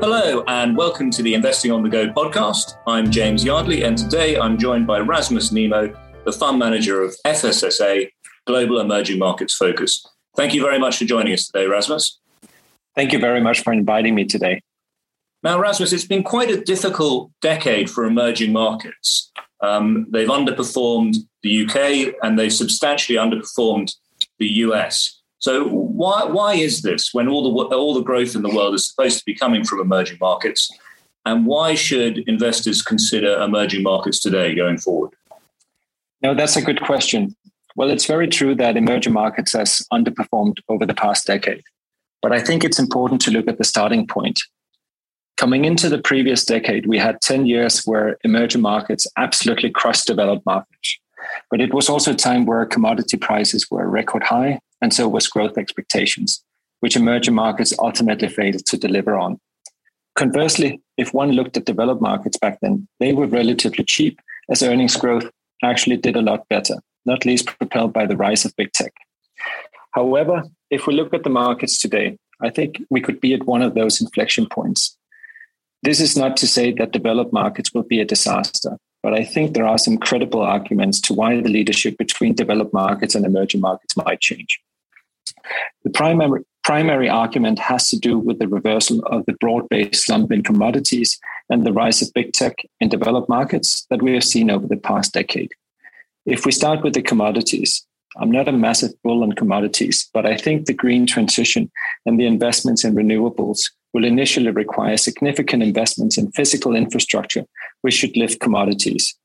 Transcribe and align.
Hello, 0.00 0.44
and 0.46 0.76
welcome 0.76 1.10
to 1.10 1.22
the 1.22 1.34
Investing 1.34 1.72
on 1.72 1.82
the 1.82 1.88
Go 1.88 2.06
podcast. 2.10 2.78
I'm 2.86 3.10
James 3.10 3.44
Yardley, 3.44 3.82
and 3.82 3.98
today 3.98 4.38
I'm 4.38 4.56
joined 4.56 4.86
by 4.86 5.00
Rasmus 5.00 5.50
Nemmoe, 5.50 5.92
the 6.24 6.30
fund 6.30 6.56
manager 6.56 7.02
of 7.02 7.16
FSSA 7.26 8.08
Global 8.46 8.78
Emerging 8.78 9.18
Markets 9.18 9.54
Focus. 9.54 10.06
Thank 10.36 10.54
you 10.54 10.62
very 10.62 10.78
much 10.78 10.98
for 10.98 11.04
joining 11.04 11.32
us 11.32 11.48
today, 11.48 11.66
Rasmus. 11.66 12.20
Thank 12.94 13.12
you 13.12 13.18
very 13.18 13.40
much 13.40 13.64
for 13.64 13.72
inviting 13.72 14.14
me 14.14 14.24
today. 14.24 14.62
Now, 15.42 15.58
Rasmus, 15.58 15.92
it's 15.92 16.06
been 16.06 16.22
quite 16.22 16.50
a 16.52 16.60
difficult 16.60 17.32
decade 17.42 17.90
for 17.90 18.04
emerging 18.04 18.52
markets. 18.52 19.32
Um, 19.60 20.06
they've 20.10 20.28
underperformed 20.28 21.16
the 21.42 21.66
UK 21.66 22.14
and 22.22 22.38
they've 22.38 22.52
substantially 22.52 23.18
underperformed 23.18 23.92
the 24.38 24.46
US. 24.46 25.17
So 25.40 25.68
why 25.68 26.24
why 26.24 26.54
is 26.54 26.82
this 26.82 27.14
when 27.14 27.28
all 27.28 27.42
the 27.42 27.76
all 27.76 27.94
the 27.94 28.02
growth 28.02 28.34
in 28.34 28.42
the 28.42 28.54
world 28.54 28.74
is 28.74 28.86
supposed 28.88 29.18
to 29.18 29.24
be 29.24 29.34
coming 29.34 29.64
from 29.64 29.80
emerging 29.80 30.18
markets? 30.20 30.70
And 31.24 31.46
why 31.46 31.74
should 31.74 32.18
investors 32.28 32.82
consider 32.82 33.40
emerging 33.40 33.82
markets 33.82 34.18
today 34.18 34.54
going 34.54 34.78
forward? 34.78 35.12
No, 36.22 36.34
that's 36.34 36.56
a 36.56 36.62
good 36.62 36.80
question. 36.80 37.36
Well, 37.76 37.90
it's 37.90 38.06
very 38.06 38.26
true 38.26 38.54
that 38.56 38.76
emerging 38.76 39.12
markets 39.12 39.52
has 39.52 39.86
underperformed 39.92 40.56
over 40.68 40.84
the 40.84 40.94
past 40.94 41.26
decade. 41.26 41.62
But 42.22 42.32
I 42.32 42.40
think 42.40 42.64
it's 42.64 42.78
important 42.78 43.20
to 43.22 43.30
look 43.30 43.46
at 43.46 43.58
the 43.58 43.64
starting 43.64 44.06
point. 44.06 44.40
Coming 45.36 45.64
into 45.64 45.88
the 45.88 45.98
previous 45.98 46.44
decade, 46.44 46.86
we 46.86 46.98
had 46.98 47.20
10 47.20 47.46
years 47.46 47.84
where 47.84 48.18
emerging 48.24 48.62
markets 48.62 49.06
absolutely 49.16 49.70
crushed 49.70 50.08
developed 50.08 50.44
markets. 50.44 50.98
But 51.50 51.60
it 51.60 51.72
was 51.72 51.88
also 51.88 52.10
a 52.10 52.16
time 52.16 52.46
where 52.46 52.66
commodity 52.66 53.18
prices 53.18 53.70
were 53.70 53.88
record 53.88 54.24
high, 54.24 54.58
and 54.80 54.92
so 54.92 55.08
was 55.08 55.28
growth 55.28 55.58
expectations, 55.58 56.42
which 56.80 56.96
emerging 56.96 57.34
markets 57.34 57.74
ultimately 57.78 58.28
failed 58.28 58.64
to 58.66 58.76
deliver 58.76 59.16
on. 59.16 59.40
Conversely, 60.14 60.80
if 60.96 61.14
one 61.14 61.32
looked 61.32 61.56
at 61.56 61.64
developed 61.64 62.02
markets 62.02 62.36
back 62.36 62.58
then, 62.60 62.88
they 62.98 63.12
were 63.12 63.26
relatively 63.26 63.84
cheap 63.84 64.20
as 64.50 64.62
earnings 64.62 64.96
growth 64.96 65.30
actually 65.62 65.96
did 65.96 66.16
a 66.16 66.22
lot 66.22 66.48
better, 66.48 66.76
not 67.04 67.24
least 67.24 67.46
propelled 67.46 67.92
by 67.92 68.06
the 68.06 68.16
rise 68.16 68.44
of 68.44 68.56
big 68.56 68.72
tech. 68.72 68.92
However, 69.92 70.44
if 70.70 70.86
we 70.86 70.94
look 70.94 71.14
at 71.14 71.24
the 71.24 71.30
markets 71.30 71.80
today, 71.80 72.18
I 72.40 72.50
think 72.50 72.82
we 72.90 73.00
could 73.00 73.20
be 73.20 73.34
at 73.34 73.46
one 73.46 73.62
of 73.62 73.74
those 73.74 74.00
inflection 74.00 74.46
points. 74.46 74.96
This 75.82 76.00
is 76.00 76.16
not 76.16 76.36
to 76.38 76.46
say 76.46 76.72
that 76.72 76.92
developed 76.92 77.32
markets 77.32 77.72
will 77.72 77.84
be 77.84 78.00
a 78.00 78.04
disaster, 78.04 78.76
but 79.02 79.14
I 79.14 79.24
think 79.24 79.54
there 79.54 79.66
are 79.66 79.78
some 79.78 79.98
credible 79.98 80.42
arguments 80.42 81.00
to 81.02 81.14
why 81.14 81.40
the 81.40 81.48
leadership 81.48 81.96
between 81.96 82.34
developed 82.34 82.74
markets 82.74 83.14
and 83.14 83.24
emerging 83.24 83.60
markets 83.60 83.96
might 83.96 84.20
change. 84.20 84.60
The 85.84 85.90
primary, 85.90 86.44
primary 86.64 87.08
argument 87.08 87.58
has 87.58 87.88
to 87.88 87.98
do 87.98 88.18
with 88.18 88.38
the 88.38 88.48
reversal 88.48 89.00
of 89.06 89.24
the 89.26 89.34
broad 89.40 89.68
based 89.68 90.04
slump 90.04 90.32
in 90.32 90.42
commodities 90.42 91.18
and 91.50 91.64
the 91.64 91.72
rise 91.72 92.02
of 92.02 92.12
big 92.14 92.32
tech 92.32 92.56
in 92.80 92.88
developed 92.88 93.28
markets 93.28 93.86
that 93.90 94.02
we 94.02 94.12
have 94.14 94.24
seen 94.24 94.50
over 94.50 94.66
the 94.66 94.76
past 94.76 95.14
decade. 95.14 95.52
If 96.26 96.44
we 96.44 96.52
start 96.52 96.82
with 96.82 96.94
the 96.94 97.02
commodities, 97.02 97.86
I'm 98.16 98.30
not 98.30 98.48
a 98.48 98.52
massive 98.52 98.92
bull 99.02 99.22
on 99.22 99.32
commodities, 99.32 100.08
but 100.12 100.26
I 100.26 100.36
think 100.36 100.66
the 100.66 100.74
green 100.74 101.06
transition 101.06 101.70
and 102.04 102.18
the 102.18 102.26
investments 102.26 102.84
in 102.84 102.94
renewables 102.94 103.60
will 103.94 104.04
initially 104.04 104.50
require 104.50 104.96
significant 104.96 105.62
investments 105.62 106.18
in 106.18 106.32
physical 106.32 106.74
infrastructure, 106.74 107.44
which 107.82 107.94
should 107.94 108.16
lift 108.16 108.40
commodities. 108.40 109.16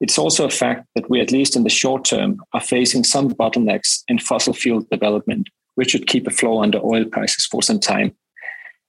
It's 0.00 0.18
also 0.18 0.44
a 0.44 0.50
fact 0.50 0.86
that 0.94 1.08
we, 1.08 1.20
at 1.20 1.32
least 1.32 1.56
in 1.56 1.64
the 1.64 1.70
short 1.70 2.04
term, 2.04 2.40
are 2.52 2.60
facing 2.60 3.04
some 3.04 3.30
bottlenecks 3.30 4.02
in 4.08 4.18
fossil 4.18 4.52
fuel 4.52 4.86
development, 4.90 5.48
which 5.74 5.90
should 5.90 6.06
keep 6.06 6.26
a 6.26 6.30
flow 6.30 6.62
under 6.62 6.78
oil 6.84 7.04
prices 7.04 7.46
for 7.46 7.62
some 7.62 7.80
time. 7.80 8.14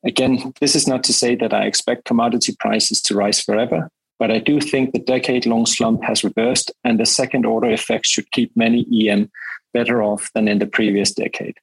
Again, 0.05 0.53
this 0.59 0.75
is 0.75 0.87
not 0.87 1.03
to 1.05 1.13
say 1.13 1.35
that 1.35 1.53
I 1.53 1.65
expect 1.65 2.05
commodity 2.05 2.55
prices 2.59 3.01
to 3.03 3.15
rise 3.15 3.41
forever, 3.41 3.89
but 4.19 4.31
I 4.31 4.39
do 4.39 4.59
think 4.59 4.91
the 4.91 4.99
decade 4.99 5.45
long 5.45 5.65
slump 5.65 6.03
has 6.03 6.23
reversed, 6.23 6.71
and 6.83 6.99
the 6.99 7.05
second 7.05 7.45
order 7.45 7.69
effects 7.69 8.09
should 8.09 8.31
keep 8.31 8.55
many 8.55 8.85
EM 8.91 9.31
better 9.73 10.03
off 10.03 10.29
than 10.33 10.47
in 10.47 10.59
the 10.59 10.67
previous 10.67 11.13
decade. 11.13 11.57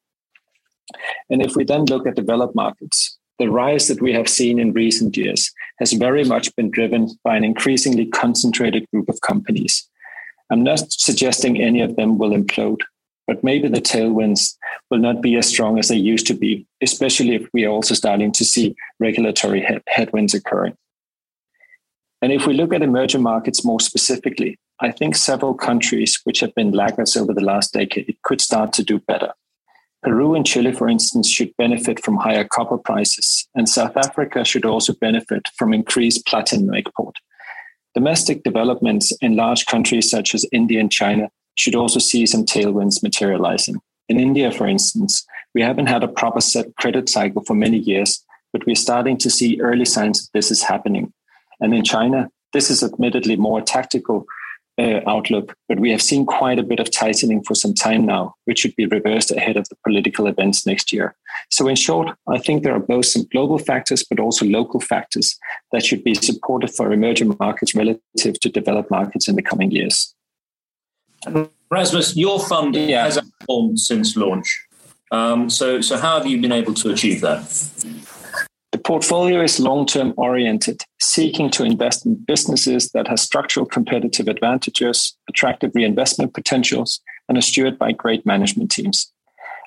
And 1.31 1.43
if 1.43 1.57
we 1.57 1.65
then 1.65 1.85
look 1.87 2.07
at 2.07 2.17
developed 2.17 2.55
markets, 2.55 3.19
the 3.39 3.51
rise 3.51 3.89
that 3.89 4.01
we 4.01 4.13
have 4.13 4.29
seen 4.29 4.59
in 4.59 4.73
recent 4.73 5.17
years 5.17 5.53
has 5.79 5.93
very 5.93 6.25
much 6.25 6.55
been 6.57 6.71
driven 6.71 7.11
by 7.25 7.37
an 7.37 7.45
increasingly 7.45 8.07
concentrated 8.07 8.87
group 8.93 9.09
of 9.09 9.21
companies. 9.21 9.89
I'm 10.51 10.63
not 10.63 10.93
suggesting 10.93 11.61
any 11.61 11.81
of 11.81 11.97
them 11.97 12.19
will 12.19 12.31
implode, 12.31 12.81
but 13.27 13.43
maybe 13.43 13.69
the 13.69 13.81
tailwinds 13.81 14.55
will 14.91 14.99
not 14.99 15.21
be 15.21 15.37
as 15.37 15.49
strong 15.49 15.79
as 15.79 15.89
they 15.89 15.97
used 15.97 16.27
to 16.29 16.35
be, 16.35 16.67
especially 16.81 17.35
if 17.35 17.49
we 17.53 17.65
are 17.65 17.71
also 17.71 17.95
starting 17.95 18.31
to 18.33 18.45
see 18.45 18.77
regulatory 19.01 19.67
headwinds 19.89 20.35
occurring. 20.35 20.77
And 22.23 22.33
if 22.33 22.47
we 22.47 22.55
look 22.55 22.73
at 22.73 22.83
emerging 22.83 23.23
markets 23.23 23.65
more 23.65 23.81
specifically, 23.81 24.59
I 24.81 24.91
think 24.91 25.17
several 25.17 25.55
countries 25.55 26.21
which 26.25 26.41
have 26.41 26.55
been 26.55 26.73
laggards 26.73 27.17
over 27.17 27.35
the 27.35 27.45
last 27.45 27.73
decade 27.73 28.17
could 28.23 28.41
start 28.41 28.73
to 28.75 28.83
do 28.83 28.99
better. 28.99 29.33
Peru 30.05 30.35
and 30.35 30.47
Chile, 30.47 30.73
for 30.73 30.89
instance, 30.89 31.31
should 31.31 31.57
benefit 31.57 32.05
from 32.05 32.19
higher 32.19 32.45
copper 32.45 32.77
prices, 32.77 33.49
and 33.55 33.69
South 33.69 33.97
Africa 33.97 34.45
should 34.45 34.67
also 34.67 34.93
benefit 34.93 35.49
from 35.57 35.73
increased 35.73 36.27
platinum 36.27 36.75
export. 36.75 37.17
Domestic 37.95 38.43
developments 38.43 39.17
in 39.23 39.35
large 39.35 39.65
countries 39.65 40.11
such 40.11 40.35
as 40.35 40.45
India 40.53 40.79
and 40.79 40.93
China 40.93 41.31
should 41.55 41.75
also 41.75 41.99
see 41.99 42.27
some 42.27 42.45
tailwinds 42.45 43.03
materializing. 43.03 43.81
In 44.09 44.21
India, 44.21 44.51
for 44.51 44.67
instance, 44.67 45.25
we 45.55 45.63
haven't 45.63 45.87
had 45.87 46.05
a 46.05 46.09
proper 46.09 46.43
set 46.43 46.67
credit 46.77 47.09
cycle 47.09 47.43
for 47.43 47.55
many 47.55 47.79
years, 47.79 48.23
but 48.53 48.67
we're 48.67 48.77
starting 48.77 49.17
to 49.19 49.31
see 49.31 49.61
early 49.61 49.87
signs 49.87 50.21
that 50.21 50.33
this 50.35 50.51
is 50.51 50.63
happening. 50.63 51.13
And 51.61 51.73
in 51.73 51.83
China, 51.83 52.31
this 52.53 52.71
is 52.71 52.83
admittedly 52.83 53.37
more 53.37 53.63
tactical 53.63 54.27
uh, 54.79 55.01
outlook, 55.07 55.57
but 55.69 55.79
we 55.79 55.91
have 55.91 56.03
seen 56.03 56.27
quite 56.27 56.59
a 56.59 56.63
bit 56.63 56.81
of 56.81 56.91
tightening 56.91 57.43
for 57.43 57.55
some 57.55 57.75
time 57.75 58.05
now, 58.05 58.35
which 58.45 58.59
should 58.59 58.75
be 58.77 58.87
reversed 58.87 59.31
ahead 59.31 59.57
of 59.57 59.69
the 59.69 59.77
political 59.87 60.27
events 60.27 60.67
next 60.67 60.93
year. 60.93 61.15
So, 61.51 61.69
in 61.69 61.77
short, 61.77 62.09
I 62.29 62.39
think 62.39 62.63
there 62.63 62.75
are 62.75 62.81
both 62.81 63.07
some 63.07 63.27
global 63.31 63.59
factors, 63.59 64.05
but 64.05 64.19
also 64.19 64.45
local 64.47 64.81
factors 64.81 65.39
that 65.73 65.85
should 65.85 66.03
be 66.03 66.15
supportive 66.15 66.75
for 66.75 66.93
emerging 66.93 67.37
markets 67.39 67.75
relative 67.75 68.41
to 68.41 68.49
developed 68.49 68.91
markets 68.91 69.29
in 69.29 69.37
the 69.37 69.43
coming 69.43 69.71
years. 69.71 70.15
Rasmus, 71.71 72.17
your 72.17 72.41
fund 72.41 72.75
yeah. 72.75 73.05
has 73.05 73.21
performed 73.39 73.81
since 73.81 74.17
launch. 74.17 74.67
Um, 75.11 75.49
so, 75.49 75.81
so 75.81 75.97
how 75.97 76.19
have 76.19 76.27
you 76.27 76.41
been 76.41 76.53
able 76.53 76.75
to 76.75 76.91
achieve 76.91 77.21
that? 77.21 77.43
Portfolio 78.85 79.41
is 79.41 79.59
long 79.59 79.87
term 79.87 80.13
oriented, 80.19 80.83
seeking 81.01 81.49
to 81.53 81.65
invest 81.65 82.05
in 82.05 82.17
businesses 82.17 82.91
that 82.91 83.09
have 83.09 83.19
structural 83.19 83.65
competitive 83.65 84.29
advantages, 84.29 85.17
attractive 85.27 85.71
reinvestment 85.75 86.35
potentials, 86.35 87.01
and 87.27 87.39
are 87.39 87.43
steered 87.43 87.79
by 87.79 87.93
great 87.93 88.27
management 88.27 88.71
teams. 88.71 89.11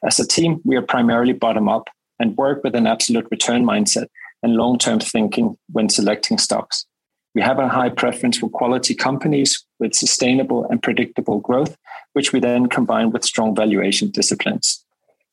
As 0.03 0.19
a 0.19 0.27
team, 0.27 0.61
we 0.63 0.75
are 0.75 0.83
primarily 0.83 1.33
bottom 1.33 1.67
up 1.67 1.89
and 2.19 2.37
work 2.37 2.63
with 2.63 2.75
an 2.75 2.85
absolute 2.85 3.27
return 3.31 3.65
mindset 3.65 4.05
and 4.43 4.53
long 4.53 4.77
term 4.77 4.99
thinking 4.99 5.57
when 5.71 5.89
selecting 5.89 6.37
stocks. 6.37 6.85
We 7.33 7.41
have 7.41 7.57
a 7.57 7.67
high 7.67 7.89
preference 7.89 8.37
for 8.37 8.49
quality 8.49 8.93
companies 8.93 9.65
with 9.79 9.95
sustainable 9.95 10.65
and 10.65 10.81
predictable 10.81 11.39
growth, 11.39 11.75
which 12.13 12.33
we 12.33 12.39
then 12.39 12.67
combine 12.67 13.09
with 13.09 13.25
strong 13.25 13.55
valuation 13.55 14.11
disciplines. 14.11 14.85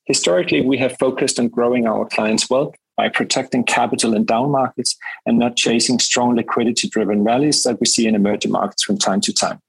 Historically, 0.07 0.63
we 0.63 0.79
have 0.79 0.99
focused 0.99 1.39
on 1.39 1.49
growing 1.49 1.87
our 1.87 2.07
clients' 2.07 2.49
wealth 2.49 2.75
by 2.97 3.09
protecting 3.09 3.65
capital 3.65 4.15
in 4.15 4.25
down 4.25 4.51
markets 4.51 4.97
and 5.27 5.39
not 5.39 5.57
chasing 5.57 5.99
strong 5.99 6.35
liquidity 6.35 6.89
driven 6.89 7.25
rallies 7.25 7.63
that 7.63 7.81
we 7.81 7.87
see 7.87 8.07
in 8.07 8.15
emerging 8.15 8.53
markets 8.53 8.83
from 8.83 8.99
time 8.99 9.21
to 9.23 9.33
time. 9.33 9.61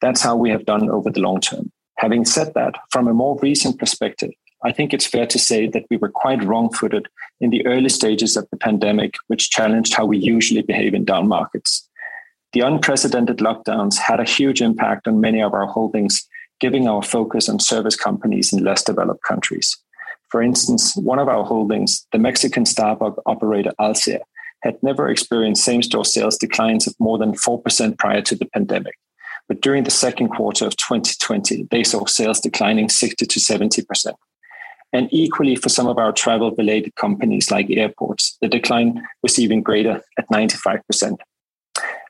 That's 0.00 0.22
how 0.22 0.36
we 0.36 0.50
have 0.50 0.66
done 0.66 0.90
over 0.90 1.10
the 1.10 1.20
long 1.20 1.40
term. 1.40 1.70
Having 1.98 2.26
said 2.26 2.52
that, 2.54 2.74
from 2.90 3.08
a 3.08 3.14
more 3.14 3.38
recent 3.40 3.78
perspective, 3.78 4.30
I 4.64 4.72
think 4.72 4.92
it's 4.92 5.06
fair 5.06 5.26
to 5.26 5.38
say 5.38 5.66
that 5.68 5.84
we 5.90 5.96
were 5.96 6.10
quite 6.10 6.42
wrong 6.42 6.72
footed 6.72 7.08
in 7.40 7.50
the 7.50 7.64
early 7.66 7.88
stages 7.88 8.36
of 8.36 8.48
the 8.50 8.56
pandemic, 8.56 9.14
which 9.28 9.50
challenged 9.50 9.94
how 9.94 10.06
we 10.06 10.18
usually 10.18 10.62
behave 10.62 10.94
in 10.94 11.04
down 11.04 11.28
markets. 11.28 11.88
The 12.52 12.60
unprecedented 12.60 13.38
lockdowns 13.38 13.98
had 13.98 14.18
a 14.18 14.24
huge 14.24 14.62
impact 14.62 15.06
on 15.06 15.20
many 15.20 15.42
of 15.42 15.52
our 15.52 15.66
holdings, 15.66 16.26
giving 16.58 16.88
our 16.88 17.02
focus 17.02 17.48
on 17.48 17.60
service 17.60 17.96
companies 17.96 18.52
in 18.52 18.64
less 18.64 18.82
developed 18.82 19.22
countries. 19.24 19.76
For 20.28 20.42
instance, 20.42 20.96
one 20.96 21.18
of 21.18 21.28
our 21.28 21.44
holdings, 21.44 22.06
the 22.12 22.18
Mexican 22.18 22.64
Starbucks 22.64 23.22
operator 23.26 23.72
Alsea, 23.80 24.20
had 24.62 24.82
never 24.82 25.08
experienced 25.08 25.64
same 25.64 25.82
store 25.82 26.04
sales 26.04 26.36
declines 26.36 26.86
of 26.86 26.94
more 26.98 27.18
than 27.18 27.32
4% 27.32 27.98
prior 27.98 28.22
to 28.22 28.34
the 28.34 28.46
pandemic. 28.46 28.94
But 29.48 29.60
during 29.60 29.84
the 29.84 29.90
second 29.90 30.30
quarter 30.30 30.66
of 30.66 30.76
2020, 30.76 31.68
they 31.70 31.84
saw 31.84 32.04
sales 32.06 32.40
declining 32.40 32.88
60 32.88 33.26
to 33.26 33.38
70%. 33.38 34.14
And 34.92 35.08
equally 35.12 35.56
for 35.56 35.68
some 35.68 35.86
of 35.86 35.98
our 35.98 36.12
travel 36.12 36.52
related 36.52 36.94
companies 36.96 37.50
like 37.50 37.70
airports, 37.70 38.36
the 38.40 38.48
decline 38.48 39.02
was 39.22 39.38
even 39.38 39.62
greater 39.62 40.02
at 40.18 40.28
95%. 40.30 41.18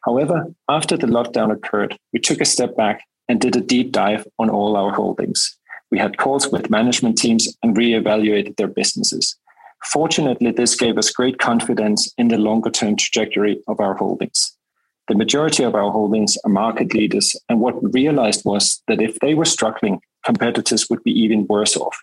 However, 0.04 0.46
after 0.68 0.96
the 0.96 1.08
lockdown 1.08 1.52
occurred, 1.52 1.98
we 2.12 2.20
took 2.20 2.40
a 2.40 2.44
step 2.44 2.76
back 2.76 3.02
and 3.28 3.40
did 3.40 3.56
a 3.56 3.60
deep 3.60 3.92
dive 3.92 4.26
on 4.38 4.48
all 4.48 4.76
our 4.76 4.92
holdings. 4.92 5.58
We 5.90 5.98
had 5.98 6.18
calls 6.18 6.48
with 6.50 6.70
management 6.70 7.18
teams 7.18 7.56
and 7.62 7.76
reevaluated 7.76 8.56
their 8.56 8.68
businesses. 8.68 9.36
Fortunately, 9.84 10.50
this 10.50 10.74
gave 10.74 10.98
us 10.98 11.10
great 11.10 11.38
confidence 11.38 12.12
in 12.18 12.28
the 12.28 12.38
longer 12.38 12.70
term 12.70 12.96
trajectory 12.96 13.62
of 13.68 13.78
our 13.78 13.94
holdings. 13.94 14.56
The 15.08 15.14
majority 15.14 15.62
of 15.62 15.76
our 15.76 15.92
holdings 15.92 16.36
are 16.44 16.50
market 16.50 16.92
leaders, 16.92 17.36
and 17.48 17.60
what 17.60 17.80
we 17.80 17.90
realized 17.92 18.44
was 18.44 18.82
that 18.88 19.00
if 19.00 19.16
they 19.20 19.34
were 19.34 19.44
struggling, 19.44 20.00
competitors 20.24 20.90
would 20.90 21.02
be 21.04 21.12
even 21.12 21.46
worse 21.46 21.76
off. 21.76 21.96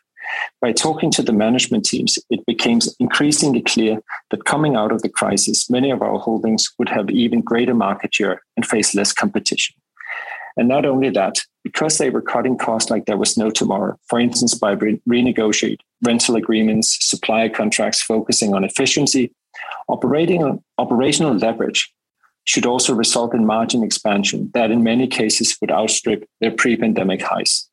By 0.61 0.71
talking 0.71 1.11
to 1.11 1.21
the 1.21 1.33
management 1.33 1.83
teams, 1.83 2.17
it 2.29 2.45
became 2.45 2.79
increasingly 2.99 3.61
clear 3.61 4.01
that 4.31 4.45
coming 4.45 4.77
out 4.77 4.93
of 4.93 5.01
the 5.01 5.09
crisis, 5.09 5.69
many 5.69 5.91
of 5.91 6.01
our 6.01 6.17
holdings 6.17 6.71
would 6.79 6.89
have 6.89 7.09
even 7.09 7.41
greater 7.41 7.73
market 7.73 8.15
share 8.15 8.41
and 8.55 8.65
face 8.65 8.95
less 8.95 9.11
competition. 9.11 9.75
And 10.57 10.67
not 10.67 10.85
only 10.85 11.09
that, 11.11 11.41
because 11.63 11.97
they 11.97 12.09
were 12.09 12.21
cutting 12.21 12.57
costs 12.57 12.91
like 12.91 13.05
there 13.05 13.17
was 13.17 13.37
no 13.37 13.49
tomorrow, 13.49 13.97
for 14.07 14.19
instance, 14.19 14.53
by 14.53 14.71
re- 14.71 15.01
renegotiate 15.07 15.79
rental 16.03 16.35
agreements, 16.35 16.97
supplier 17.01 17.49
contracts 17.49 18.01
focusing 18.01 18.53
on 18.53 18.63
efficiency, 18.63 19.31
operating, 19.87 20.61
operational 20.77 21.33
leverage 21.33 21.91
should 22.45 22.65
also 22.65 22.93
result 22.93 23.33
in 23.33 23.45
margin 23.45 23.83
expansion 23.83 24.51
that 24.53 24.69
in 24.69 24.83
many 24.83 25.07
cases 25.07 25.57
would 25.61 25.71
outstrip 25.71 26.27
their 26.41 26.51
pre-pandemic 26.51 27.21
highs. 27.21 27.69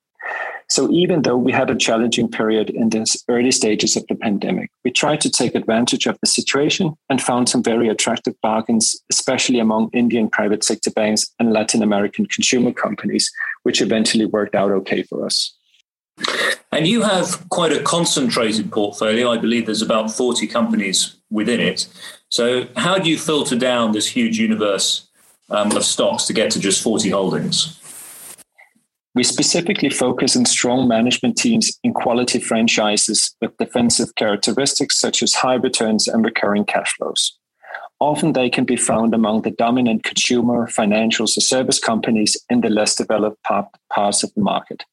So 0.71 0.89
even 0.89 1.23
though 1.23 1.35
we 1.35 1.51
had 1.51 1.69
a 1.69 1.75
challenging 1.75 2.29
period 2.29 2.69
in 2.69 2.91
the 2.91 3.05
early 3.27 3.51
stages 3.51 3.97
of 3.97 4.07
the 4.07 4.15
pandemic, 4.15 4.71
we 4.85 4.91
tried 4.91 5.19
to 5.19 5.29
take 5.29 5.53
advantage 5.53 6.05
of 6.05 6.17
the 6.21 6.27
situation 6.27 6.93
and 7.09 7.21
found 7.21 7.49
some 7.49 7.61
very 7.61 7.89
attractive 7.89 8.35
bargains, 8.41 8.95
especially 9.11 9.59
among 9.59 9.89
Indian 9.91 10.29
private 10.29 10.63
sector 10.63 10.89
banks 10.89 11.29
and 11.39 11.51
Latin 11.51 11.83
American 11.83 12.25
consumer 12.25 12.71
companies, 12.71 13.29
which 13.63 13.81
eventually 13.81 14.25
worked 14.25 14.55
out 14.55 14.71
okay 14.71 15.03
for 15.03 15.25
us. 15.25 15.53
And 16.71 16.87
you 16.87 17.01
have 17.01 17.49
quite 17.49 17.73
a 17.73 17.83
concentrated 17.83 18.71
portfolio. 18.71 19.29
I 19.29 19.39
believe 19.39 19.65
there's 19.65 19.81
about 19.81 20.09
40 20.09 20.47
companies 20.47 21.17
within 21.29 21.59
it. 21.59 21.85
So, 22.29 22.69
how 22.77 22.97
do 22.97 23.09
you 23.09 23.17
filter 23.17 23.57
down 23.57 23.91
this 23.91 24.07
huge 24.07 24.39
universe 24.39 25.09
um, 25.49 25.75
of 25.75 25.83
stocks 25.83 26.27
to 26.27 26.33
get 26.33 26.49
to 26.51 26.61
just 26.61 26.81
40 26.81 27.09
holdings? 27.09 27.80
We 29.13 29.23
specifically 29.23 29.89
focus 29.89 30.37
on 30.37 30.45
strong 30.45 30.87
management 30.87 31.35
teams 31.37 31.77
in 31.83 31.93
quality 31.93 32.39
franchises 32.39 33.35
with 33.41 33.57
defensive 33.57 34.15
characteristics 34.15 34.97
such 34.97 35.21
as 35.21 35.33
high 35.33 35.55
returns 35.55 36.07
and 36.07 36.23
recurring 36.23 36.63
cash 36.63 36.95
flows. 36.95 37.37
Often 37.99 38.33
they 38.33 38.49
can 38.49 38.63
be 38.63 38.77
found 38.77 39.13
among 39.13 39.41
the 39.41 39.51
dominant 39.51 40.03
consumer, 40.03 40.65
financials, 40.67 41.37
or 41.37 41.41
service 41.41 41.77
companies 41.77 42.37
in 42.49 42.61
the 42.61 42.69
less 42.69 42.95
developed 42.95 43.43
parts 43.43 44.23
of 44.23 44.33
the 44.33 44.41
market. 44.41 44.83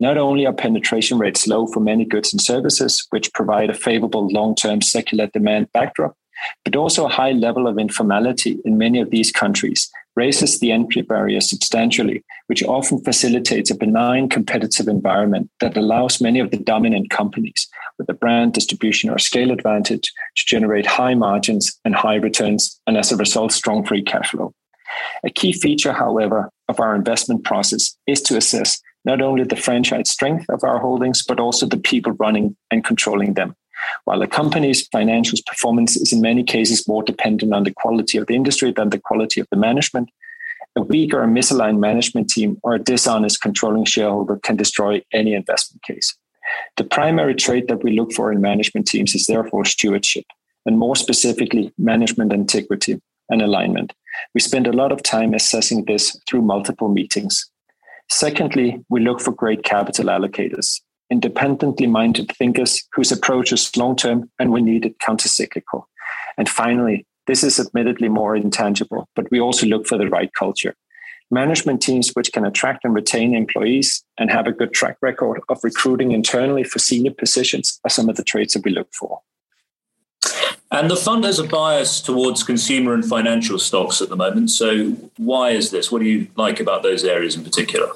Not 0.00 0.18
only 0.18 0.44
are 0.44 0.52
penetration 0.52 1.18
rates 1.18 1.46
low 1.46 1.68
for 1.68 1.78
many 1.78 2.04
goods 2.04 2.32
and 2.32 2.40
services, 2.42 3.06
which 3.10 3.32
provide 3.32 3.70
a 3.70 3.74
favorable 3.74 4.28
long 4.28 4.56
term 4.56 4.82
secular 4.82 5.28
demand 5.28 5.68
backdrop, 5.72 6.16
but 6.64 6.76
also 6.76 7.06
a 7.06 7.12
high 7.12 7.32
level 7.32 7.66
of 7.66 7.78
informality 7.78 8.58
in 8.64 8.78
many 8.78 9.00
of 9.00 9.10
these 9.10 9.32
countries 9.32 9.90
raises 10.14 10.58
the 10.58 10.72
entry 10.72 11.02
barrier 11.02 11.40
substantially, 11.40 12.22
which 12.46 12.62
often 12.62 13.02
facilitates 13.02 13.70
a 13.70 13.74
benign 13.74 14.28
competitive 14.28 14.88
environment 14.88 15.50
that 15.60 15.76
allows 15.76 16.20
many 16.20 16.38
of 16.38 16.50
the 16.50 16.58
dominant 16.58 17.08
companies 17.10 17.68
with 17.98 18.08
a 18.08 18.14
brand 18.14 18.52
distribution 18.52 19.10
or 19.10 19.18
scale 19.18 19.50
advantage 19.50 20.12
to 20.36 20.44
generate 20.46 20.86
high 20.86 21.14
margins 21.14 21.78
and 21.84 21.94
high 21.94 22.16
returns, 22.16 22.80
and 22.86 22.96
as 22.96 23.12
a 23.12 23.16
result, 23.16 23.52
strong 23.52 23.84
free 23.84 24.02
cash 24.02 24.30
flow. 24.30 24.52
A 25.24 25.30
key 25.30 25.52
feature, 25.52 25.92
however, 25.92 26.50
of 26.68 26.80
our 26.80 26.94
investment 26.94 27.44
process 27.44 27.96
is 28.06 28.20
to 28.22 28.36
assess 28.36 28.80
not 29.04 29.22
only 29.22 29.44
the 29.44 29.56
franchise 29.56 30.10
strength 30.10 30.46
of 30.48 30.62
our 30.62 30.78
holdings, 30.78 31.22
but 31.22 31.40
also 31.40 31.66
the 31.66 31.78
people 31.78 32.12
running 32.12 32.56
and 32.70 32.84
controlling 32.84 33.34
them. 33.34 33.54
While 34.04 34.22
a 34.22 34.26
company's 34.26 34.88
financials 34.88 35.44
performance 35.44 35.96
is 35.96 36.12
in 36.12 36.20
many 36.20 36.42
cases 36.42 36.88
more 36.88 37.02
dependent 37.02 37.52
on 37.52 37.64
the 37.64 37.74
quality 37.74 38.18
of 38.18 38.26
the 38.26 38.34
industry 38.34 38.72
than 38.72 38.90
the 38.90 38.98
quality 38.98 39.40
of 39.40 39.48
the 39.50 39.56
management, 39.56 40.10
a 40.76 40.82
weak 40.82 41.12
or 41.12 41.26
misaligned 41.26 41.78
management 41.78 42.30
team 42.30 42.58
or 42.62 42.74
a 42.74 42.82
dishonest 42.82 43.40
controlling 43.40 43.84
shareholder 43.84 44.38
can 44.42 44.56
destroy 44.56 45.02
any 45.12 45.34
investment 45.34 45.82
case. 45.82 46.16
The 46.76 46.84
primary 46.84 47.34
trait 47.34 47.68
that 47.68 47.82
we 47.84 47.92
look 47.92 48.12
for 48.12 48.32
in 48.32 48.40
management 48.40 48.86
teams 48.86 49.14
is 49.14 49.26
therefore 49.26 49.64
stewardship, 49.64 50.24
and 50.66 50.78
more 50.78 50.96
specifically, 50.96 51.72
management 51.78 52.32
integrity 52.32 53.00
and 53.28 53.42
alignment. 53.42 53.92
We 54.34 54.40
spend 54.40 54.66
a 54.66 54.72
lot 54.72 54.92
of 54.92 55.02
time 55.02 55.34
assessing 55.34 55.84
this 55.84 56.18
through 56.28 56.42
multiple 56.42 56.88
meetings. 56.88 57.50
Secondly, 58.10 58.84
we 58.88 59.00
look 59.00 59.20
for 59.20 59.32
great 59.32 59.64
capital 59.64 60.06
allocators 60.06 60.80
independently 61.10 61.86
minded 61.86 62.32
thinkers 62.36 62.82
whose 62.94 63.12
approach 63.12 63.52
is 63.52 63.76
long 63.76 63.96
term 63.96 64.30
and 64.38 64.50
when 64.50 64.64
needed 64.64 64.98
countercyclical. 64.98 65.84
And 66.38 66.48
finally, 66.48 67.06
this 67.26 67.44
is 67.44 67.60
admittedly 67.60 68.08
more 68.08 68.34
intangible, 68.34 69.08
but 69.14 69.30
we 69.30 69.40
also 69.40 69.66
look 69.66 69.86
for 69.86 69.98
the 69.98 70.08
right 70.08 70.30
culture. 70.34 70.74
Management 71.30 71.80
teams 71.80 72.10
which 72.10 72.32
can 72.32 72.44
attract 72.44 72.84
and 72.84 72.94
retain 72.94 73.34
employees 73.34 74.04
and 74.18 74.30
have 74.30 74.46
a 74.46 74.52
good 74.52 74.72
track 74.74 74.96
record 75.00 75.40
of 75.48 75.58
recruiting 75.62 76.12
internally 76.12 76.64
for 76.64 76.78
senior 76.78 77.12
positions 77.12 77.80
are 77.84 77.90
some 77.90 78.08
of 78.08 78.16
the 78.16 78.24
traits 78.24 78.54
that 78.54 78.64
we 78.64 78.70
look 78.70 78.92
for. 78.92 79.20
And 80.70 80.90
the 80.90 80.96
fund 80.96 81.24
has 81.24 81.38
a 81.38 81.44
bias 81.44 82.00
towards 82.00 82.42
consumer 82.42 82.94
and 82.94 83.04
financial 83.04 83.58
stocks 83.58 84.00
at 84.00 84.08
the 84.08 84.16
moment. 84.16 84.50
So, 84.50 84.92
why 85.18 85.50
is 85.50 85.70
this? 85.70 85.92
What 85.92 86.00
do 86.00 86.08
you 86.08 86.28
like 86.36 86.60
about 86.60 86.82
those 86.82 87.04
areas 87.04 87.36
in 87.36 87.44
particular? 87.44 87.90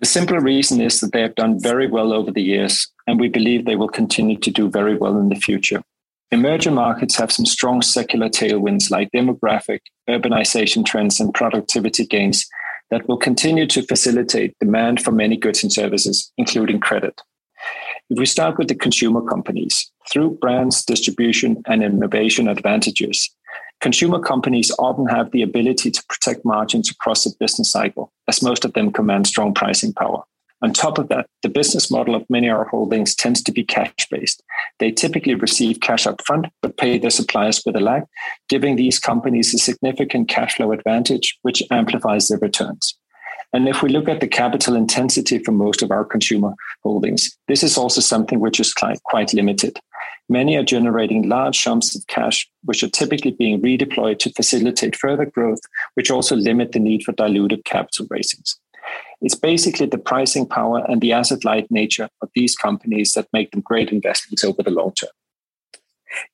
The 0.00 0.06
simple 0.06 0.38
reason 0.38 0.80
is 0.80 1.00
that 1.00 1.12
they 1.12 1.22
have 1.22 1.34
done 1.34 1.60
very 1.60 1.88
well 1.88 2.12
over 2.12 2.30
the 2.30 2.42
years, 2.42 2.88
and 3.06 3.18
we 3.18 3.28
believe 3.28 3.64
they 3.64 3.76
will 3.76 3.88
continue 3.88 4.38
to 4.38 4.50
do 4.50 4.70
very 4.70 4.96
well 4.96 5.18
in 5.18 5.28
the 5.28 5.34
future. 5.34 5.82
Emerging 6.30 6.74
markets 6.74 7.16
have 7.16 7.32
some 7.32 7.46
strong 7.46 7.82
secular 7.82 8.28
tailwinds 8.28 8.90
like 8.90 9.10
demographic, 9.12 9.80
urbanization 10.08 10.84
trends, 10.84 11.18
and 11.18 11.34
productivity 11.34 12.06
gains 12.06 12.46
that 12.90 13.08
will 13.08 13.16
continue 13.16 13.66
to 13.66 13.82
facilitate 13.82 14.54
demand 14.60 15.02
for 15.02 15.10
many 15.10 15.36
goods 15.36 15.62
and 15.62 15.72
services, 15.72 16.32
including 16.38 16.80
credit. 16.80 17.20
If 18.10 18.18
we 18.18 18.26
start 18.26 18.56
with 18.56 18.68
the 18.68 18.74
consumer 18.74 19.22
companies, 19.22 19.90
through 20.10 20.38
brands, 20.40 20.84
distribution, 20.84 21.62
and 21.66 21.82
innovation 21.82 22.48
advantages, 22.48 23.30
Consumer 23.80 24.18
companies 24.18 24.72
often 24.78 25.06
have 25.06 25.30
the 25.30 25.42
ability 25.42 25.90
to 25.90 26.02
protect 26.08 26.44
margins 26.44 26.90
across 26.90 27.24
the 27.24 27.32
business 27.38 27.70
cycle, 27.70 28.12
as 28.26 28.42
most 28.42 28.64
of 28.64 28.72
them 28.72 28.92
command 28.92 29.26
strong 29.26 29.54
pricing 29.54 29.92
power. 29.92 30.22
On 30.60 30.72
top 30.72 30.98
of 30.98 31.08
that, 31.08 31.26
the 31.42 31.48
business 31.48 31.88
model 31.88 32.16
of 32.16 32.28
many 32.28 32.48
of 32.48 32.56
our 32.56 32.64
holdings 32.64 33.14
tends 33.14 33.40
to 33.44 33.52
be 33.52 33.62
cash 33.62 33.92
based. 34.10 34.42
They 34.80 34.90
typically 34.90 35.36
receive 35.36 35.78
cash 35.78 36.04
upfront, 36.04 36.50
but 36.60 36.76
pay 36.76 36.98
their 36.98 37.10
suppliers 37.10 37.62
with 37.64 37.76
a 37.76 37.80
lag, 37.80 38.02
giving 38.48 38.74
these 38.74 38.98
companies 38.98 39.54
a 39.54 39.58
significant 39.58 40.28
cash 40.28 40.56
flow 40.56 40.72
advantage, 40.72 41.38
which 41.42 41.62
amplifies 41.70 42.26
their 42.26 42.38
returns. 42.38 42.98
And 43.52 43.68
if 43.68 43.82
we 43.82 43.88
look 43.88 44.08
at 44.08 44.20
the 44.20 44.26
capital 44.26 44.74
intensity 44.74 45.38
for 45.38 45.52
most 45.52 45.82
of 45.82 45.92
our 45.92 46.04
consumer 46.04 46.52
holdings, 46.82 47.38
this 47.46 47.62
is 47.62 47.78
also 47.78 48.00
something 48.00 48.40
which 48.40 48.58
is 48.58 48.74
quite 49.04 49.32
limited. 49.32 49.78
Many 50.28 50.56
are 50.56 50.62
generating 50.62 51.28
large 51.28 51.58
sums 51.58 51.96
of 51.96 52.06
cash, 52.06 52.48
which 52.64 52.82
are 52.82 52.90
typically 52.90 53.30
being 53.30 53.62
redeployed 53.62 54.18
to 54.20 54.32
facilitate 54.32 54.94
further 54.94 55.24
growth, 55.24 55.60
which 55.94 56.10
also 56.10 56.36
limit 56.36 56.72
the 56.72 56.78
need 56.78 57.02
for 57.02 57.12
diluted 57.12 57.64
capital 57.64 58.06
raisings. 58.10 58.58
It's 59.20 59.34
basically 59.34 59.86
the 59.86 59.98
pricing 59.98 60.46
power 60.46 60.84
and 60.88 61.00
the 61.00 61.12
asset 61.12 61.44
light 61.44 61.70
nature 61.70 62.08
of 62.22 62.30
these 62.34 62.54
companies 62.56 63.14
that 63.14 63.28
make 63.32 63.50
them 63.50 63.62
great 63.62 63.90
investments 63.90 64.44
over 64.44 64.62
the 64.62 64.70
long 64.70 64.92
term. 64.92 65.10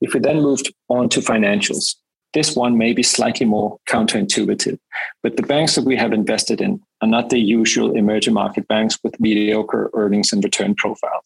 If 0.01 0.15
we 0.15 0.21
then 0.21 0.43
moved 0.43 0.73
on 0.89 1.09
to 1.11 1.21
financials, 1.21 1.95
this 2.33 2.57
one 2.57 2.77
may 2.77 2.93
be 2.93 3.03
slightly 3.03 3.47
more 3.47 3.79
counterintuitive, 3.89 4.79
but 5.23 5.37
the 5.37 5.43
banks 5.43 5.77
that 5.77 5.85
we 5.85 5.97
have 5.97 6.13
invested 6.13 6.61
in 6.61 6.81
are 7.01 7.09
not 7.09 7.31
the 7.31 7.39
usual 7.39 7.97
emerging 7.97 8.35
market 8.35 8.67
banks 8.67 8.99
with 9.05 9.21
mediocre 9.21 9.91
earnings 9.95 10.33
and 10.33 10.43
return 10.43 10.75
profiles. 10.75 11.25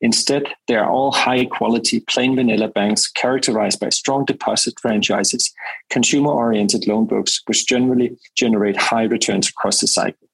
Instead, 0.00 0.44
they 0.66 0.76
are 0.76 0.88
all 0.88 1.12
high 1.12 1.44
quality, 1.44 2.00
plain 2.00 2.36
vanilla 2.36 2.68
banks 2.68 3.06
characterized 3.06 3.80
by 3.80 3.88
strong 3.88 4.24
deposit 4.24 4.74
franchises, 4.80 5.52
consumer 5.90 6.30
oriented 6.30 6.86
loan 6.86 7.06
books, 7.06 7.42
which 7.46 7.66
generally 7.66 8.16
generate 8.36 8.76
high 8.76 9.04
returns 9.04 9.48
across 9.48 9.80
the 9.80 9.86
cycle. 9.86 10.28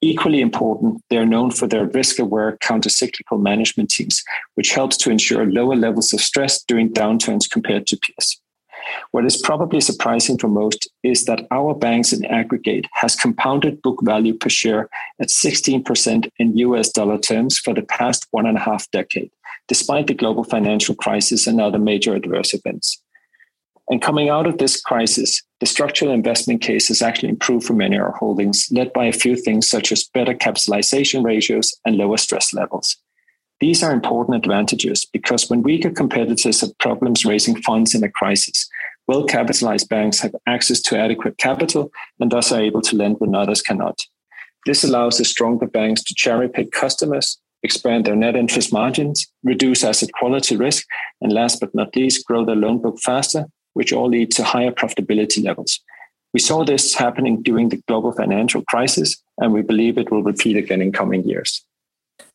Equally 0.00 0.42
important, 0.42 1.02
they 1.08 1.16
are 1.16 1.24
known 1.24 1.50
for 1.50 1.66
their 1.66 1.86
risk 1.86 2.18
aware 2.18 2.58
counter-cyclical 2.60 3.38
management 3.38 3.88
teams, 3.90 4.22
which 4.54 4.72
helps 4.72 4.98
to 4.98 5.10
ensure 5.10 5.46
lower 5.46 5.76
levels 5.76 6.12
of 6.12 6.20
stress 6.20 6.62
during 6.62 6.92
downturns 6.92 7.48
compared 7.48 7.86
to 7.86 7.96
peers. 7.96 8.40
What 9.10 9.24
is 9.24 9.40
probably 9.40 9.80
surprising 9.80 10.38
for 10.38 10.48
most 10.48 10.88
is 11.02 11.24
that 11.24 11.46
our 11.50 11.74
banks 11.74 12.12
in 12.12 12.24
aggregate 12.26 12.86
has 12.92 13.16
compounded 13.16 13.82
book 13.82 14.00
value 14.02 14.34
per 14.34 14.48
share 14.48 14.88
at 15.20 15.28
16% 15.28 16.30
in 16.38 16.56
US 16.58 16.90
dollar 16.90 17.18
terms 17.18 17.58
for 17.58 17.74
the 17.74 17.82
past 17.82 18.26
one 18.30 18.46
and 18.46 18.56
a 18.56 18.60
half 18.60 18.90
decade, 18.90 19.30
despite 19.68 20.06
the 20.06 20.14
global 20.14 20.44
financial 20.44 20.94
crisis 20.94 21.46
and 21.46 21.60
other 21.60 21.78
major 21.78 22.14
adverse 22.14 22.54
events. 22.54 23.00
And 23.88 24.00
coming 24.00 24.30
out 24.30 24.46
of 24.46 24.58
this 24.58 24.80
crisis, 24.80 25.42
the 25.60 25.66
structural 25.66 26.10
investment 26.10 26.62
case 26.62 26.88
has 26.88 27.02
actually 27.02 27.28
improved 27.28 27.66
for 27.66 27.74
many 27.74 27.96
of 27.96 28.02
our 28.02 28.12
holdings, 28.12 28.68
led 28.70 28.92
by 28.92 29.04
a 29.04 29.12
few 29.12 29.36
things 29.36 29.68
such 29.68 29.92
as 29.92 30.04
better 30.04 30.34
capitalization 30.34 31.22
ratios 31.22 31.74
and 31.84 31.96
lower 31.96 32.16
stress 32.16 32.54
levels. 32.54 32.96
These 33.60 33.82
are 33.82 33.92
important 33.92 34.36
advantages 34.36 35.04
because 35.04 35.48
when 35.48 35.62
weaker 35.62 35.90
competitors 35.90 36.60
have 36.60 36.76
problems 36.78 37.24
raising 37.24 37.60
funds 37.62 37.94
in 37.94 38.02
a 38.02 38.10
crisis, 38.10 38.68
well 39.06 39.24
capitalized 39.24 39.88
banks 39.88 40.20
have 40.20 40.34
access 40.46 40.80
to 40.82 40.98
adequate 40.98 41.38
capital 41.38 41.90
and 42.20 42.30
thus 42.30 42.50
are 42.52 42.60
able 42.60 42.82
to 42.82 42.96
lend 42.96 43.16
when 43.20 43.34
others 43.34 43.62
cannot. 43.62 44.00
This 44.66 44.82
allows 44.82 45.18
the 45.18 45.24
stronger 45.24 45.66
banks 45.66 46.02
to 46.04 46.14
cherry 46.14 46.48
pick 46.48 46.72
customers, 46.72 47.38
expand 47.62 48.04
their 48.04 48.16
net 48.16 48.34
interest 48.34 48.72
margins, 48.72 49.26
reduce 49.42 49.84
asset 49.84 50.10
quality 50.12 50.56
risk, 50.56 50.86
and 51.20 51.32
last 51.32 51.60
but 51.60 51.74
not 51.74 51.94
least, 51.94 52.26
grow 52.26 52.44
their 52.44 52.56
loan 52.56 52.80
book 52.80 52.98
faster, 52.98 53.46
which 53.74 53.92
all 53.92 54.08
lead 54.08 54.30
to 54.32 54.44
higher 54.44 54.70
profitability 54.70 55.44
levels. 55.44 55.80
We 56.32 56.40
saw 56.40 56.64
this 56.64 56.94
happening 56.94 57.42
during 57.42 57.68
the 57.68 57.82
global 57.86 58.12
financial 58.12 58.62
crisis, 58.62 59.22
and 59.38 59.52
we 59.52 59.62
believe 59.62 59.98
it 59.98 60.10
will 60.10 60.22
repeat 60.22 60.56
again 60.56 60.82
in 60.82 60.92
coming 60.92 61.24
years. 61.24 61.64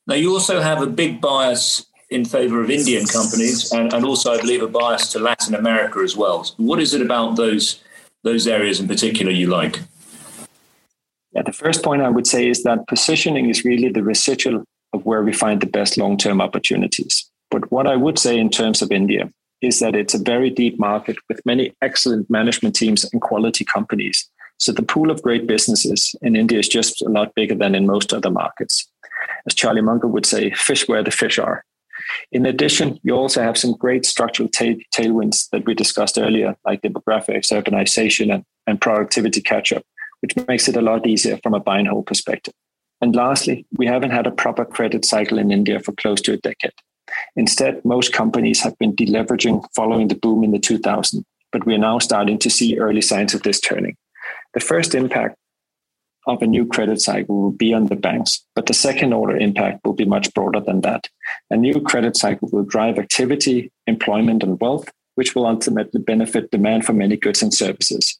Now, 0.09 0.15
you 0.15 0.33
also 0.33 0.59
have 0.59 0.81
a 0.81 0.87
big 0.87 1.21
bias 1.21 1.85
in 2.09 2.25
favor 2.25 2.63
of 2.63 2.71
Indian 2.71 3.05
companies 3.05 3.71
and, 3.71 3.93
and 3.93 4.03
also, 4.03 4.33
I 4.33 4.41
believe, 4.41 4.63
a 4.63 4.67
bias 4.67 5.11
to 5.11 5.19
Latin 5.19 5.53
America 5.53 5.99
as 5.99 6.17
well. 6.17 6.47
What 6.57 6.79
is 6.79 6.95
it 6.95 7.03
about 7.03 7.35
those, 7.35 7.79
those 8.23 8.47
areas 8.47 8.79
in 8.79 8.87
particular 8.87 9.31
you 9.31 9.45
like? 9.45 9.81
Yeah, 11.31 11.43
the 11.43 11.53
first 11.53 11.83
point 11.83 12.01
I 12.01 12.09
would 12.09 12.25
say 12.25 12.49
is 12.49 12.63
that 12.63 12.87
positioning 12.87 13.51
is 13.51 13.63
really 13.63 13.89
the 13.89 14.01
residual 14.01 14.63
of 14.93 15.05
where 15.05 15.21
we 15.21 15.31
find 15.31 15.61
the 15.61 15.67
best 15.67 15.95
long 15.95 16.17
term 16.17 16.41
opportunities. 16.41 17.29
But 17.51 17.71
what 17.71 17.85
I 17.85 17.95
would 17.95 18.17
say 18.17 18.39
in 18.39 18.49
terms 18.49 18.81
of 18.81 18.91
India 18.91 19.31
is 19.61 19.77
that 19.77 19.95
it's 19.95 20.15
a 20.15 20.23
very 20.23 20.49
deep 20.49 20.79
market 20.79 21.17
with 21.29 21.45
many 21.45 21.75
excellent 21.83 22.31
management 22.31 22.75
teams 22.75 23.05
and 23.13 23.21
quality 23.21 23.63
companies. 23.63 24.27
So 24.57 24.71
the 24.71 24.81
pool 24.81 25.11
of 25.11 25.21
great 25.21 25.45
businesses 25.45 26.15
in 26.23 26.35
India 26.35 26.57
is 26.57 26.67
just 26.67 27.03
a 27.03 27.09
lot 27.09 27.35
bigger 27.35 27.55
than 27.55 27.75
in 27.75 27.85
most 27.85 28.11
other 28.11 28.31
markets. 28.31 28.89
As 29.45 29.53
Charlie 29.53 29.81
Munger 29.81 30.07
would 30.07 30.25
say, 30.25 30.51
fish 30.51 30.87
where 30.87 31.03
the 31.03 31.11
fish 31.11 31.39
are. 31.39 31.63
In 32.31 32.45
addition, 32.45 32.99
you 33.03 33.15
also 33.15 33.41
have 33.41 33.57
some 33.57 33.73
great 33.73 34.05
structural 34.05 34.49
tailwinds 34.49 35.49
that 35.49 35.65
we 35.65 35.73
discussed 35.73 36.17
earlier, 36.17 36.55
like 36.65 36.81
demographics, 36.81 37.51
urbanization, 37.51 38.33
and, 38.33 38.45
and 38.67 38.81
productivity 38.81 39.41
catch 39.41 39.71
up, 39.73 39.83
which 40.21 40.35
makes 40.47 40.67
it 40.67 40.75
a 40.75 40.81
lot 40.81 41.05
easier 41.05 41.37
from 41.43 41.53
a 41.53 41.59
buy 41.59 41.79
and 41.79 41.87
hold 41.87 42.07
perspective. 42.07 42.53
And 43.01 43.15
lastly, 43.15 43.65
we 43.77 43.85
haven't 43.85 44.11
had 44.11 44.27
a 44.27 44.31
proper 44.31 44.65
credit 44.65 45.05
cycle 45.05 45.39
in 45.39 45.51
India 45.51 45.79
for 45.79 45.93
close 45.93 46.21
to 46.21 46.33
a 46.33 46.37
decade. 46.37 46.73
Instead, 47.35 47.83
most 47.85 48.13
companies 48.13 48.61
have 48.61 48.77
been 48.77 48.95
deleveraging 48.95 49.63
following 49.75 50.09
the 50.09 50.15
boom 50.15 50.43
in 50.43 50.51
the 50.51 50.59
2000s, 50.59 51.23
but 51.51 51.65
we 51.65 51.73
are 51.73 51.79
now 51.79 51.99
starting 51.99 52.37
to 52.39 52.49
see 52.49 52.77
early 52.77 53.01
signs 53.01 53.33
of 53.33 53.43
this 53.43 53.59
turning. 53.59 53.95
The 54.53 54.59
first 54.59 54.93
impact 54.93 55.37
of 56.29 56.41
a 56.41 56.47
new 56.47 56.65
credit 56.65 57.01
cycle 57.01 57.41
will 57.41 57.51
be 57.51 57.73
on 57.73 57.87
the 57.87 57.95
banks, 57.95 58.45
but 58.55 58.65
the 58.65 58.73
second 58.73 59.13
order 59.13 59.35
impact 59.35 59.81
will 59.83 59.93
be 59.93 60.05
much 60.05 60.33
broader 60.33 60.59
than 60.59 60.81
that. 60.81 61.07
A 61.49 61.57
new 61.57 61.81
credit 61.81 62.15
cycle 62.15 62.49
will 62.51 62.63
drive 62.63 62.97
activity, 62.97 63.71
employment, 63.87 64.43
and 64.43 64.59
wealth, 64.59 64.89
which 65.15 65.35
will 65.35 65.45
ultimately 65.45 65.99
benefit 65.99 66.51
demand 66.51 66.85
for 66.85 66.93
many 66.93 67.17
goods 67.17 67.41
and 67.41 67.53
services. 67.53 68.17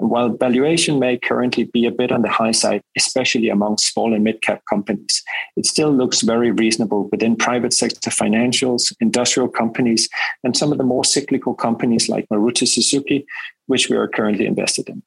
And 0.00 0.08
while 0.08 0.30
valuation 0.30 0.98
may 0.98 1.18
currently 1.18 1.64
be 1.64 1.86
a 1.86 1.90
bit 1.90 2.10
on 2.10 2.22
the 2.22 2.28
high 2.30 2.52
side, 2.52 2.82
especially 2.96 3.50
among 3.50 3.76
small 3.76 4.14
and 4.14 4.24
mid 4.24 4.40
cap 4.40 4.62
companies, 4.68 5.22
it 5.56 5.66
still 5.66 5.92
looks 5.92 6.22
very 6.22 6.50
reasonable 6.50 7.08
within 7.12 7.36
private 7.36 7.74
sector 7.74 8.10
financials, 8.10 8.94
industrial 9.00 9.48
companies, 9.48 10.08
and 10.42 10.56
some 10.56 10.72
of 10.72 10.78
the 10.78 10.84
more 10.84 11.04
cyclical 11.04 11.54
companies 11.54 12.08
like 12.08 12.26
Maruti 12.32 12.66
Suzuki, 12.66 13.26
which 13.66 13.90
we 13.90 13.96
are 13.96 14.08
currently 14.08 14.46
invested 14.46 14.88
in. 14.88 15.02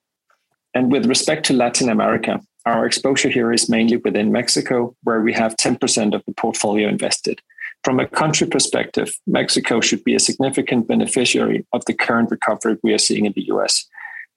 And 0.73 0.91
with 0.91 1.05
respect 1.05 1.45
to 1.47 1.53
Latin 1.53 1.89
America, 1.89 2.41
our 2.65 2.85
exposure 2.85 3.29
here 3.29 3.51
is 3.51 3.69
mainly 3.69 3.97
within 3.97 4.31
Mexico, 4.31 4.95
where 5.03 5.21
we 5.21 5.33
have 5.33 5.55
10% 5.57 6.15
of 6.15 6.23
the 6.25 6.33
portfolio 6.33 6.87
invested. 6.87 7.41
From 7.83 7.99
a 7.99 8.07
country 8.07 8.47
perspective, 8.47 9.11
Mexico 9.27 9.81
should 9.81 10.03
be 10.03 10.15
a 10.15 10.19
significant 10.19 10.87
beneficiary 10.87 11.65
of 11.73 11.83
the 11.85 11.93
current 11.93 12.31
recovery 12.31 12.77
we 12.81 12.93
are 12.93 12.97
seeing 12.97 13.25
in 13.25 13.33
the 13.33 13.47
US. 13.47 13.85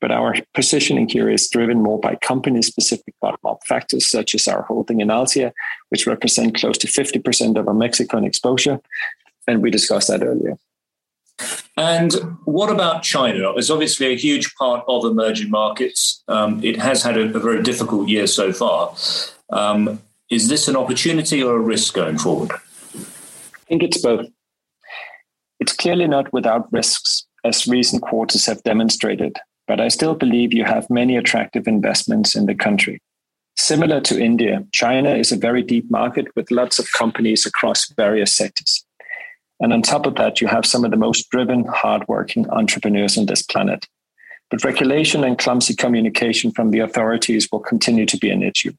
But 0.00 0.10
our 0.10 0.34
positioning 0.52 1.08
here 1.08 1.30
is 1.30 1.48
driven 1.48 1.82
more 1.82 1.98
by 1.98 2.16
company 2.16 2.60
specific 2.62 3.14
bottom 3.22 3.40
up 3.46 3.60
factors, 3.66 4.10
such 4.10 4.34
as 4.34 4.46
our 4.48 4.62
holding 4.62 5.00
in 5.00 5.10
Alsea, 5.10 5.52
which 5.88 6.06
represent 6.06 6.56
close 6.56 6.76
to 6.78 6.86
50% 6.86 7.56
of 7.56 7.68
our 7.68 7.74
Mexican 7.74 8.24
exposure. 8.24 8.80
And 9.46 9.62
we 9.62 9.70
discussed 9.70 10.08
that 10.08 10.22
earlier. 10.22 10.58
And 11.76 12.12
what 12.44 12.70
about 12.70 13.02
China? 13.02 13.52
It's 13.56 13.70
obviously 13.70 14.06
a 14.06 14.16
huge 14.16 14.54
part 14.54 14.84
of 14.88 15.04
emerging 15.04 15.50
markets. 15.50 16.22
Um, 16.28 16.62
it 16.64 16.78
has 16.78 17.02
had 17.02 17.18
a, 17.18 17.24
a, 17.36 17.38
very 17.38 17.62
difficult 17.62 18.08
year 18.08 18.26
so 18.26 18.52
far. 18.52 18.94
Um, 19.50 20.00
is 20.30 20.48
this 20.48 20.68
an 20.68 20.76
opportunity 20.76 21.42
or 21.42 21.56
a 21.56 21.60
risk 21.60 21.94
going 21.94 22.16
forward? 22.16 22.52
I 22.52 23.68
think 23.68 23.82
it's 23.82 24.00
both. 24.00 24.26
It's 25.60 25.74
clearly 25.74 26.06
not 26.06 26.32
without 26.32 26.72
risks, 26.72 27.26
as 27.44 27.66
recent 27.66 28.02
quarters 28.02 28.46
have 28.46 28.62
demonstrated 28.62 29.36
but 29.66 29.80
I 29.80 29.88
still 29.88 30.14
believe 30.14 30.52
you 30.52 30.64
have 30.64 30.88
many 30.90 31.16
attractive 31.16 31.66
investments 31.66 32.34
in 32.36 32.46
the 32.46 32.54
country. 32.54 33.00
Similar 33.56 34.00
to 34.02 34.22
India, 34.22 34.64
China 34.72 35.14
is 35.14 35.32
a 35.32 35.36
very 35.36 35.62
deep 35.62 35.90
market 35.90 36.26
with 36.36 36.50
lots 36.50 36.78
of 36.78 36.92
companies 36.92 37.46
across 37.46 37.90
various 37.96 38.34
sectors. 38.34 38.84
And 39.60 39.72
on 39.72 39.82
top 39.82 40.06
of 40.06 40.16
that, 40.16 40.40
you 40.40 40.46
have 40.48 40.66
some 40.66 40.84
of 40.84 40.90
the 40.90 40.96
most 40.96 41.30
driven, 41.30 41.64
hardworking 41.64 42.48
entrepreneurs 42.50 43.16
on 43.16 43.26
this 43.26 43.42
planet. 43.42 43.86
But 44.50 44.64
regulation 44.64 45.24
and 45.24 45.38
clumsy 45.38 45.74
communication 45.74 46.52
from 46.52 46.70
the 46.70 46.80
authorities 46.80 47.48
will 47.50 47.60
continue 47.60 48.06
to 48.06 48.16
be 48.16 48.30
an 48.30 48.42
issue. 48.42 48.72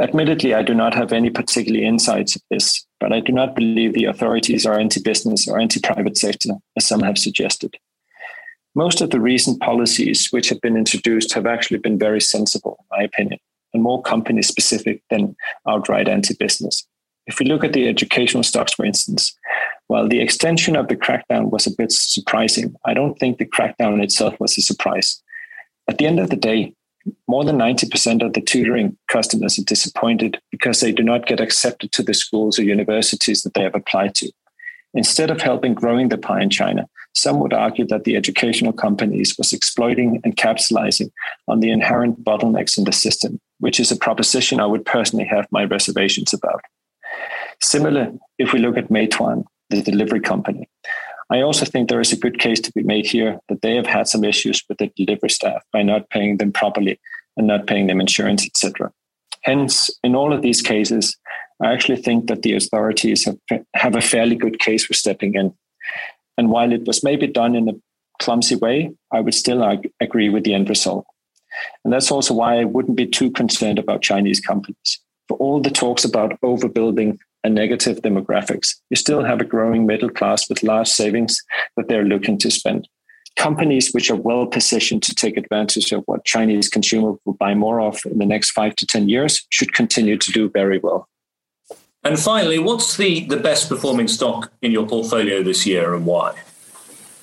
Admittedly, 0.00 0.54
I 0.54 0.62
do 0.62 0.74
not 0.74 0.94
have 0.94 1.12
any 1.12 1.30
particular 1.30 1.80
insights 1.80 2.36
of 2.36 2.42
this, 2.50 2.86
but 2.98 3.12
I 3.12 3.20
do 3.20 3.32
not 3.32 3.54
believe 3.54 3.94
the 3.94 4.06
authorities 4.06 4.66
are 4.66 4.78
anti 4.78 5.00
business 5.00 5.48
or 5.48 5.58
anti 5.58 5.80
private 5.80 6.18
sector, 6.18 6.50
as 6.76 6.86
some 6.86 7.00
have 7.00 7.18
suggested. 7.18 7.76
Most 8.74 9.00
of 9.00 9.10
the 9.10 9.20
recent 9.20 9.60
policies 9.60 10.28
which 10.30 10.48
have 10.48 10.60
been 10.60 10.76
introduced 10.76 11.32
have 11.32 11.46
actually 11.46 11.78
been 11.78 11.98
very 11.98 12.20
sensible, 12.20 12.76
in 12.80 12.98
my 12.98 13.04
opinion, 13.04 13.38
and 13.72 13.82
more 13.82 14.02
company 14.02 14.42
specific 14.42 15.02
than 15.10 15.34
outright 15.68 16.08
anti 16.08 16.34
business. 16.34 16.86
If 17.26 17.38
we 17.38 17.46
look 17.46 17.64
at 17.64 17.72
the 17.72 17.88
educational 17.88 18.42
stocks, 18.42 18.74
for 18.74 18.84
instance, 18.84 19.36
while 19.90 20.06
the 20.06 20.20
extension 20.20 20.76
of 20.76 20.86
the 20.86 20.94
crackdown 20.94 21.50
was 21.50 21.66
a 21.66 21.74
bit 21.76 21.90
surprising, 21.90 22.76
I 22.84 22.94
don't 22.94 23.18
think 23.18 23.38
the 23.38 23.44
crackdown 23.44 24.00
itself 24.00 24.38
was 24.38 24.56
a 24.56 24.62
surprise. 24.62 25.20
At 25.88 25.98
the 25.98 26.06
end 26.06 26.20
of 26.20 26.30
the 26.30 26.36
day, 26.36 26.74
more 27.26 27.44
than 27.44 27.58
90% 27.58 28.24
of 28.24 28.34
the 28.34 28.40
tutoring 28.40 28.96
customers 29.08 29.58
are 29.58 29.64
disappointed 29.64 30.40
because 30.52 30.78
they 30.78 30.92
do 30.92 31.02
not 31.02 31.26
get 31.26 31.40
accepted 31.40 31.90
to 31.90 32.04
the 32.04 32.14
schools 32.14 32.56
or 32.56 32.62
universities 32.62 33.42
that 33.42 33.54
they 33.54 33.64
have 33.64 33.74
applied 33.74 34.14
to. 34.14 34.30
Instead 34.94 35.28
of 35.28 35.40
helping 35.40 35.74
growing 35.74 36.08
the 36.08 36.18
pie 36.18 36.40
in 36.40 36.50
China, 36.50 36.88
some 37.16 37.40
would 37.40 37.52
argue 37.52 37.84
that 37.88 38.04
the 38.04 38.14
educational 38.14 38.72
companies 38.72 39.36
was 39.36 39.52
exploiting 39.52 40.20
and 40.22 40.36
capitalizing 40.36 41.10
on 41.48 41.58
the 41.58 41.72
inherent 41.72 42.22
bottlenecks 42.22 42.78
in 42.78 42.84
the 42.84 42.92
system, 42.92 43.40
which 43.58 43.80
is 43.80 43.90
a 43.90 43.96
proposition 43.96 44.60
I 44.60 44.66
would 44.66 44.86
personally 44.86 45.26
have 45.26 45.48
my 45.50 45.64
reservations 45.64 46.32
about. 46.32 46.62
Similar, 47.60 48.12
if 48.38 48.52
we 48.52 48.60
look 48.60 48.76
at 48.76 48.88
Meituan, 48.88 49.46
the 49.70 49.82
delivery 49.82 50.20
company, 50.20 50.68
I 51.30 51.42
also 51.42 51.64
think 51.64 51.88
there 51.88 52.00
is 52.00 52.12
a 52.12 52.16
good 52.16 52.38
case 52.38 52.60
to 52.60 52.72
be 52.72 52.82
made 52.82 53.06
here 53.06 53.38
that 53.48 53.62
they 53.62 53.76
have 53.76 53.86
had 53.86 54.08
some 54.08 54.24
issues 54.24 54.62
with 54.68 54.78
the 54.78 54.90
delivery 54.96 55.30
staff 55.30 55.62
by 55.72 55.82
not 55.82 56.10
paying 56.10 56.38
them 56.38 56.52
properly 56.52 56.98
and 57.36 57.46
not 57.46 57.68
paying 57.68 57.86
them 57.86 58.00
insurance, 58.00 58.44
etc. 58.44 58.92
Hence, 59.42 59.90
in 60.02 60.16
all 60.16 60.32
of 60.32 60.42
these 60.42 60.60
cases, 60.60 61.16
I 61.62 61.72
actually 61.72 62.02
think 62.02 62.26
that 62.26 62.42
the 62.42 62.56
authorities 62.56 63.24
have, 63.24 63.38
have 63.74 63.94
a 63.94 64.00
fairly 64.00 64.34
good 64.34 64.58
case 64.58 64.84
for 64.84 64.94
stepping 64.94 65.34
in. 65.34 65.54
And 66.36 66.50
while 66.50 66.72
it 66.72 66.86
was 66.86 67.04
maybe 67.04 67.26
done 67.26 67.54
in 67.54 67.68
a 67.68 67.74
clumsy 68.20 68.56
way, 68.56 68.92
I 69.12 69.20
would 69.20 69.34
still 69.34 69.62
agree 70.00 70.28
with 70.30 70.44
the 70.44 70.54
end 70.54 70.68
result. 70.68 71.06
And 71.84 71.92
that's 71.92 72.10
also 72.10 72.34
why 72.34 72.60
I 72.60 72.64
wouldn't 72.64 72.96
be 72.96 73.06
too 73.06 73.30
concerned 73.30 73.78
about 73.78 74.02
Chinese 74.02 74.40
companies. 74.40 75.00
For 75.28 75.36
all 75.36 75.60
the 75.60 75.70
talks 75.70 76.04
about 76.04 76.40
overbuilding 76.40 77.18
and 77.44 77.54
negative 77.54 78.02
demographics, 78.02 78.76
you 78.90 78.96
still 78.96 79.24
have 79.24 79.40
a 79.40 79.44
growing 79.44 79.86
middle 79.86 80.10
class 80.10 80.48
with 80.48 80.62
large 80.62 80.88
savings 80.88 81.42
that 81.76 81.88
they're 81.88 82.04
looking 82.04 82.38
to 82.38 82.50
spend. 82.50 82.88
Companies 83.36 83.92
which 83.92 84.10
are 84.10 84.16
well 84.16 84.46
positioned 84.46 85.02
to 85.04 85.14
take 85.14 85.36
advantage 85.36 85.92
of 85.92 86.02
what 86.06 86.24
Chinese 86.24 86.68
consumers 86.68 87.16
will 87.24 87.34
buy 87.34 87.54
more 87.54 87.80
of 87.80 88.00
in 88.04 88.18
the 88.18 88.26
next 88.26 88.50
five 88.50 88.74
to 88.76 88.86
10 88.86 89.08
years 89.08 89.46
should 89.50 89.72
continue 89.72 90.18
to 90.18 90.32
do 90.32 90.50
very 90.50 90.78
well. 90.78 91.08
And 92.02 92.18
finally, 92.18 92.58
what's 92.58 92.96
the, 92.96 93.26
the 93.26 93.36
best 93.36 93.68
performing 93.68 94.08
stock 94.08 94.52
in 94.62 94.72
your 94.72 94.86
portfolio 94.86 95.42
this 95.42 95.66
year 95.66 95.94
and 95.94 96.06
why? 96.06 96.34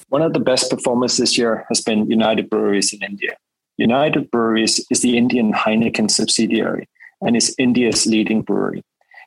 One 0.10 0.22
of 0.22 0.34
the 0.34 0.40
best 0.40 0.70
performers 0.70 1.18
this 1.18 1.38
year 1.38 1.66
has 1.68 1.82
been 1.82 2.10
United 2.10 2.50
Breweries 2.50 2.94
in 2.94 3.04
India. 3.04 3.36
United 3.78 4.32
Breweries 4.32 4.86
is 4.90 5.02
the 5.02 5.18
Indian 5.18 5.52
Heineken 5.52 6.10
subsidiary 6.10 6.88
and 7.22 7.36
is 7.36 7.54
India's 7.58 8.06
leading 8.06 8.42
brewery. 8.42 8.84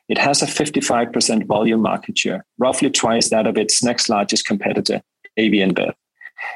It 0.09 0.17
has 0.17 0.41
a 0.41 0.45
55% 0.45 1.45
volume 1.45 1.81
market 1.81 2.17
share, 2.17 2.45
roughly 2.57 2.89
twice 2.89 3.29
that 3.29 3.47
of 3.47 3.57
its 3.57 3.83
next 3.83 4.09
largest 4.09 4.45
competitor, 4.45 5.01
AB 5.37 5.57
InBev. 5.57 5.93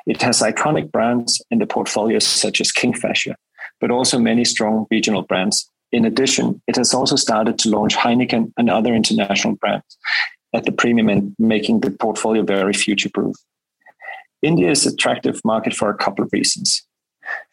It 0.05 0.21
has 0.21 0.41
iconic 0.41 0.91
brands 0.91 1.41
in 1.51 1.59
the 1.59 1.67
portfolio 1.67 2.19
such 2.19 2.59
as 2.59 2.71
Kingfisher, 2.71 3.35
but 3.79 3.91
also 3.91 4.19
many 4.19 4.43
strong 4.43 4.87
regional 4.89 5.21
brands 5.21 5.69
in 5.95 6.03
addition, 6.03 6.61
it 6.67 6.75
has 6.75 6.93
also 6.93 7.15
started 7.15 7.57
to 7.59 7.69
launch 7.69 7.95
Heineken 7.95 8.51
and 8.57 8.69
other 8.69 8.93
international 8.93 9.55
brands. 9.55 9.97
at 10.53 10.63
the 10.63 10.71
premium 10.71 11.09
end, 11.09 11.35
making 11.37 11.81
the 11.81 11.91
portfolio 11.91 12.41
very 12.41 12.71
future 12.71 13.09
proof. 13.13 13.35
India 14.41 14.71
is 14.71 14.85
an 14.85 14.93
attractive 14.93 15.41
market 15.43 15.73
for 15.73 15.89
a 15.89 15.97
couple 15.97 16.23
of 16.23 16.31
reasons. 16.31 16.81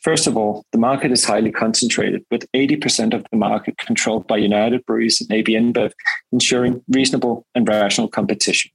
First 0.00 0.26
of 0.26 0.36
all, 0.36 0.64
the 0.72 0.78
market 0.78 1.12
is 1.12 1.24
highly 1.24 1.52
concentrated, 1.52 2.24
with 2.30 2.50
80% 2.52 3.14
of 3.14 3.24
the 3.30 3.36
market 3.36 3.78
controlled 3.78 4.26
by 4.26 4.36
United 4.36 4.84
Breweries 4.84 5.20
and 5.20 5.32
AB 5.32 5.54
InBev, 5.54 5.92
ensuring 6.32 6.82
reasonable 6.88 7.46
and 7.54 7.68
rational 7.68 8.08
competition. 8.08 8.70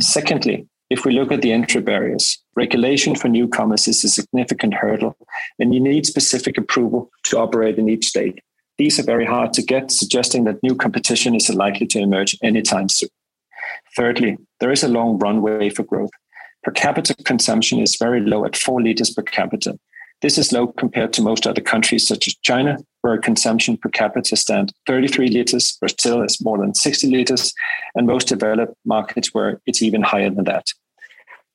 Secondly, 0.00 0.66
if 0.90 1.04
we 1.04 1.12
look 1.12 1.32
at 1.32 1.42
the 1.42 1.52
entry 1.52 1.80
barriers, 1.80 2.42
regulation 2.56 3.14
for 3.14 3.28
newcomers 3.28 3.88
is 3.88 4.04
a 4.04 4.08
significant 4.08 4.74
hurdle, 4.74 5.16
and 5.58 5.74
you 5.74 5.80
need 5.80 6.06
specific 6.06 6.58
approval 6.58 7.10
to 7.24 7.38
operate 7.38 7.78
in 7.78 7.88
each 7.88 8.06
state. 8.06 8.40
These 8.76 8.98
are 8.98 9.04
very 9.04 9.24
hard 9.24 9.52
to 9.54 9.62
get, 9.62 9.90
suggesting 9.90 10.44
that 10.44 10.62
new 10.62 10.74
competition 10.74 11.34
is 11.34 11.48
likely 11.48 11.86
to 11.88 12.00
emerge 12.00 12.36
anytime 12.42 12.88
soon. 12.88 13.08
Thirdly, 13.96 14.36
there 14.60 14.72
is 14.72 14.82
a 14.82 14.88
long 14.88 15.18
runway 15.18 15.70
for 15.70 15.84
growth. 15.84 16.10
Per 16.64 16.70
capita 16.70 17.14
consumption 17.24 17.78
is 17.78 17.96
very 17.96 18.20
low 18.20 18.44
at 18.44 18.56
4 18.56 18.82
liters 18.82 19.10
per 19.10 19.22
capita. 19.22 19.78
This 20.24 20.38
is 20.38 20.52
low 20.52 20.68
compared 20.68 21.12
to 21.12 21.22
most 21.22 21.46
other 21.46 21.60
countries, 21.60 22.08
such 22.08 22.28
as 22.28 22.34
China, 22.36 22.78
where 23.02 23.18
consumption 23.18 23.76
per 23.76 23.90
capita 23.90 24.36
stands 24.36 24.72
33 24.86 25.28
liters, 25.28 25.76
Brazil 25.78 26.22
is 26.22 26.42
more 26.42 26.56
than 26.56 26.74
60 26.74 27.10
liters, 27.10 27.52
and 27.94 28.06
most 28.06 28.28
developed 28.28 28.74
markets 28.86 29.34
where 29.34 29.60
it's 29.66 29.82
even 29.82 30.00
higher 30.00 30.30
than 30.30 30.44
that. 30.44 30.64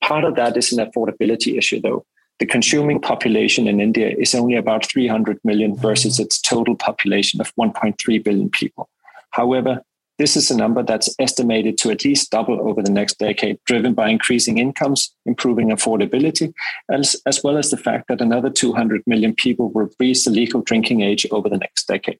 Part 0.04 0.22
of 0.22 0.36
that 0.36 0.56
is 0.56 0.72
an 0.72 0.86
affordability 0.86 1.58
issue, 1.58 1.80
though. 1.80 2.06
The 2.38 2.46
consuming 2.46 3.00
population 3.00 3.66
in 3.66 3.80
India 3.80 4.14
is 4.16 4.36
only 4.36 4.54
about 4.54 4.88
300 4.88 5.40
million 5.42 5.76
versus 5.76 6.20
its 6.20 6.40
total 6.40 6.76
population 6.76 7.40
of 7.40 7.52
1.3 7.56 8.22
billion 8.22 8.50
people. 8.50 8.88
However, 9.32 9.82
this 10.20 10.36
is 10.36 10.50
a 10.50 10.56
number 10.56 10.82
that's 10.82 11.08
estimated 11.18 11.78
to 11.78 11.90
at 11.90 12.04
least 12.04 12.30
double 12.30 12.60
over 12.68 12.82
the 12.82 12.90
next 12.90 13.18
decade, 13.18 13.58
driven 13.64 13.94
by 13.94 14.10
increasing 14.10 14.58
incomes, 14.58 15.14
improving 15.24 15.70
affordability, 15.70 16.52
as, 16.92 17.16
as 17.24 17.42
well 17.42 17.56
as 17.56 17.70
the 17.70 17.78
fact 17.78 18.06
that 18.08 18.20
another 18.20 18.50
200 18.50 19.02
million 19.06 19.34
people 19.34 19.70
will 19.70 19.88
reach 19.98 20.24
the 20.24 20.30
legal 20.30 20.60
drinking 20.60 21.00
age 21.00 21.26
over 21.30 21.48
the 21.48 21.56
next 21.56 21.88
decade. 21.88 22.18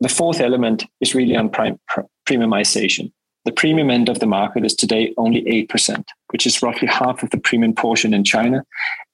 The 0.00 0.08
fourth 0.08 0.40
element 0.40 0.86
is 1.02 1.14
really 1.14 1.36
on 1.36 1.50
prime, 1.50 1.78
premiumization. 2.26 3.12
The 3.44 3.52
premium 3.52 3.90
end 3.90 4.08
of 4.08 4.20
the 4.20 4.26
market 4.26 4.64
is 4.64 4.74
today 4.74 5.12
only 5.18 5.42
8%, 5.42 6.02
which 6.30 6.46
is 6.46 6.62
roughly 6.62 6.88
half 6.88 7.22
of 7.22 7.28
the 7.28 7.38
premium 7.38 7.74
portion 7.74 8.14
in 8.14 8.24
China 8.24 8.64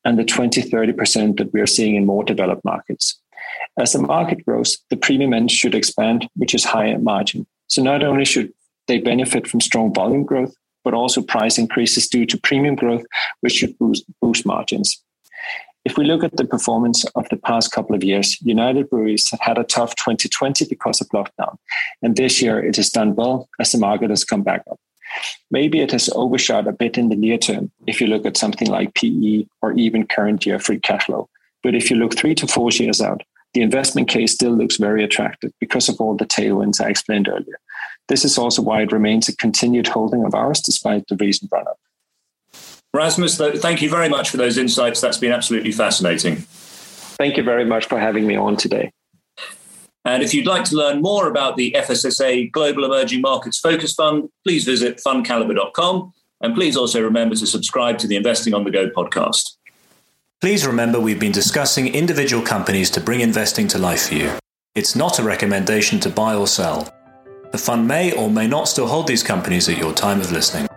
and 0.04 0.20
the 0.20 0.24
20 0.24 0.62
30% 0.62 1.38
that 1.38 1.52
we 1.52 1.60
are 1.60 1.66
seeing 1.66 1.96
in 1.96 2.06
more 2.06 2.22
developed 2.22 2.64
markets. 2.64 3.20
As 3.78 3.92
the 3.92 4.00
market 4.00 4.44
grows, 4.44 4.78
the 4.90 4.96
premium 4.96 5.32
end 5.32 5.50
should 5.50 5.74
expand, 5.74 6.28
which 6.36 6.54
is 6.54 6.64
higher 6.64 6.98
margin. 6.98 7.46
So 7.68 7.82
not 7.82 8.04
only 8.04 8.24
should 8.24 8.52
they 8.86 8.98
benefit 8.98 9.48
from 9.48 9.60
strong 9.60 9.92
volume 9.92 10.24
growth, 10.24 10.54
but 10.84 10.94
also 10.94 11.22
price 11.22 11.58
increases 11.58 12.08
due 12.08 12.26
to 12.26 12.38
premium 12.38 12.76
growth, 12.76 13.04
which 13.40 13.54
should 13.54 13.76
boost, 13.78 14.04
boost 14.20 14.46
margins. 14.46 15.02
If 15.84 15.98
we 15.98 16.04
look 16.04 16.24
at 16.24 16.36
the 16.36 16.46
performance 16.46 17.04
of 17.14 17.28
the 17.28 17.36
past 17.36 17.72
couple 17.72 17.94
of 17.94 18.02
years, 18.02 18.40
United 18.40 18.88
Breweries 18.88 19.30
had 19.40 19.58
a 19.58 19.64
tough 19.64 19.94
2020 19.96 20.66
because 20.66 21.00
of 21.00 21.08
lockdown. 21.08 21.56
And 22.02 22.16
this 22.16 22.40
year 22.40 22.64
it 22.64 22.76
has 22.76 22.90
done 22.90 23.14
well 23.14 23.48
as 23.60 23.72
the 23.72 23.78
market 23.78 24.10
has 24.10 24.24
come 24.24 24.42
back 24.42 24.62
up. 24.70 24.80
Maybe 25.50 25.80
it 25.80 25.92
has 25.92 26.08
overshot 26.14 26.66
a 26.66 26.72
bit 26.72 26.96
in 26.96 27.10
the 27.10 27.16
near 27.16 27.36
term 27.36 27.70
if 27.86 28.00
you 28.00 28.06
look 28.06 28.24
at 28.24 28.38
something 28.38 28.68
like 28.68 28.94
PE 28.94 29.46
or 29.60 29.72
even 29.72 30.06
current 30.06 30.46
year 30.46 30.58
free 30.58 30.80
cash 30.80 31.04
flow. 31.04 31.28
But 31.62 31.74
if 31.74 31.90
you 31.90 31.96
look 31.96 32.16
three 32.16 32.34
to 32.36 32.46
four 32.46 32.70
years 32.70 33.00
out, 33.00 33.22
the 33.54 33.62
investment 33.62 34.08
case 34.08 34.32
still 34.32 34.52
looks 34.52 34.76
very 34.76 35.02
attractive 35.02 35.52
because 35.60 35.88
of 35.88 36.00
all 36.00 36.16
the 36.16 36.26
tailwinds 36.26 36.80
I 36.80 36.90
explained 36.90 37.28
earlier. 37.28 37.58
This 38.08 38.24
is 38.24 38.36
also 38.36 38.60
why 38.60 38.82
it 38.82 38.92
remains 38.92 39.28
a 39.28 39.36
continued 39.36 39.86
holding 39.86 40.24
of 40.24 40.34
ours 40.34 40.60
despite 40.60 41.06
the 41.08 41.16
recent 41.16 41.50
run 41.50 41.66
up. 41.66 41.78
Rasmus, 42.92 43.38
thank 43.38 43.80
you 43.82 43.88
very 43.88 44.08
much 44.08 44.30
for 44.30 44.36
those 44.36 44.58
insights. 44.58 45.00
That's 45.00 45.18
been 45.18 45.32
absolutely 45.32 45.72
fascinating. 45.72 46.36
Thank 46.36 47.36
you 47.36 47.42
very 47.42 47.64
much 47.64 47.86
for 47.86 47.98
having 47.98 48.26
me 48.26 48.36
on 48.36 48.56
today. 48.56 48.92
And 50.04 50.22
if 50.22 50.34
you'd 50.34 50.46
like 50.46 50.64
to 50.64 50.76
learn 50.76 51.00
more 51.00 51.28
about 51.28 51.56
the 51.56 51.72
FSSA 51.72 52.52
Global 52.52 52.84
Emerging 52.84 53.22
Markets 53.22 53.58
Focus 53.58 53.94
Fund, 53.94 54.28
please 54.44 54.64
visit 54.64 55.00
fundcalibre.com. 55.04 56.12
And 56.40 56.54
please 56.54 56.76
also 56.76 57.02
remember 57.02 57.34
to 57.36 57.46
subscribe 57.46 57.98
to 57.98 58.06
the 58.06 58.16
Investing 58.16 58.52
on 58.52 58.64
the 58.64 58.70
Go 58.70 58.90
podcast. 58.90 59.56
Please 60.44 60.66
remember 60.66 61.00
we've 61.00 61.18
been 61.18 61.32
discussing 61.32 61.94
individual 61.94 62.42
companies 62.42 62.90
to 62.90 63.00
bring 63.00 63.22
investing 63.22 63.66
to 63.66 63.78
life 63.78 64.08
for 64.08 64.14
you. 64.14 64.30
It's 64.74 64.94
not 64.94 65.18
a 65.18 65.22
recommendation 65.22 65.98
to 66.00 66.10
buy 66.10 66.34
or 66.34 66.46
sell. 66.46 66.86
The 67.52 67.56
fund 67.56 67.88
may 67.88 68.12
or 68.12 68.28
may 68.28 68.46
not 68.46 68.68
still 68.68 68.86
hold 68.86 69.06
these 69.06 69.22
companies 69.22 69.70
at 69.70 69.78
your 69.78 69.94
time 69.94 70.20
of 70.20 70.32
listening. 70.32 70.68